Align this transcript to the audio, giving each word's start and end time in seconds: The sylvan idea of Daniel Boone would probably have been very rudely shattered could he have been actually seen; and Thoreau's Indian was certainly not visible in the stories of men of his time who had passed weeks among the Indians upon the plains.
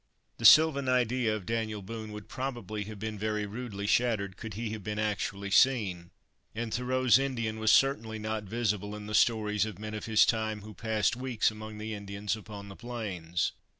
The 0.39 0.45
sylvan 0.45 0.89
idea 0.89 1.35
of 1.35 1.45
Daniel 1.45 1.83
Boone 1.83 2.11
would 2.11 2.27
probably 2.27 2.85
have 2.85 2.97
been 2.97 3.19
very 3.19 3.45
rudely 3.45 3.85
shattered 3.85 4.35
could 4.35 4.55
he 4.55 4.71
have 4.71 4.83
been 4.83 4.97
actually 4.97 5.51
seen; 5.51 6.09
and 6.55 6.73
Thoreau's 6.73 7.19
Indian 7.19 7.59
was 7.59 7.71
certainly 7.71 8.17
not 8.17 8.45
visible 8.45 8.95
in 8.95 9.05
the 9.05 9.13
stories 9.13 9.63
of 9.67 9.77
men 9.77 9.93
of 9.93 10.05
his 10.07 10.25
time 10.25 10.61
who 10.61 10.69
had 10.69 10.77
passed 10.77 11.15
weeks 11.15 11.51
among 11.51 11.77
the 11.77 11.93
Indians 11.93 12.35
upon 12.35 12.67
the 12.67 12.75
plains. 12.75 13.51